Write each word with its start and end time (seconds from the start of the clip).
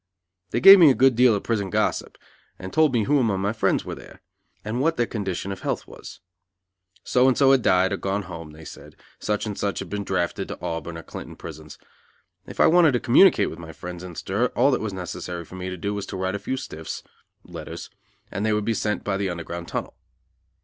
They 0.49 0.59
gave 0.59 0.79
me 0.79 0.89
a 0.89 0.95
good 0.95 1.15
deal 1.15 1.35
of 1.35 1.43
prison 1.43 1.69
gossip, 1.69 2.17
and 2.57 2.73
told 2.73 2.91
me 2.91 3.03
who 3.03 3.19
among 3.19 3.39
my 3.41 3.53
friends 3.53 3.85
were 3.85 3.93
there, 3.93 4.23
and 4.65 4.81
what 4.81 4.97
their 4.97 5.05
condition 5.05 5.51
of 5.51 5.59
health 5.61 5.85
was. 5.85 6.21
So 7.03 7.27
and 7.27 7.37
so 7.37 7.51
had 7.51 7.61
died 7.61 7.93
or 7.93 7.97
gone 7.97 8.23
home, 8.23 8.49
they 8.49 8.65
said, 8.65 8.95
such 9.19 9.45
and 9.45 9.55
such 9.55 9.77
had 9.77 9.91
been 9.91 10.03
drafted 10.03 10.47
to 10.47 10.59
Auburn 10.59 10.97
or 10.97 11.03
Clinton 11.03 11.35
prisons. 11.35 11.77
If 12.47 12.59
I 12.59 12.65
wanted 12.65 12.93
to 12.93 12.99
communicate 12.99 13.51
with 13.51 13.59
my 13.59 13.73
friends 13.73 14.03
in 14.03 14.15
stir 14.15 14.47
all 14.55 14.71
that 14.71 14.81
was 14.81 14.91
necessary 14.91 15.45
for 15.45 15.53
me 15.53 15.69
to 15.69 15.77
do 15.77 15.93
was 15.93 16.07
to 16.07 16.17
write 16.17 16.33
a 16.33 16.39
few 16.39 16.57
stiffs 16.57 17.03
(letters) 17.43 17.91
and 18.31 18.43
they 18.43 18.53
would 18.53 18.65
be 18.65 18.73
sent 18.73 19.03
by 19.03 19.17
the 19.17 19.29
Underground 19.29 19.67
Tunnel. 19.67 19.95